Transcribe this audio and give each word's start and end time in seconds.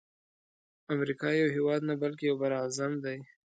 امریکا 0.93 1.27
یو 1.39 1.49
هیواد 1.55 1.81
نه 1.89 1.95
بلکی 2.01 2.23
یو 2.27 2.35
بر 2.41 2.51
اعظم 2.61 2.91
دی. 3.03 3.17